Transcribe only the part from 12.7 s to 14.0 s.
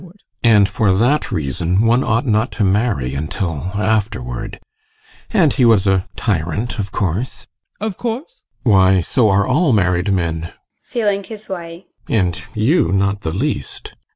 not the least.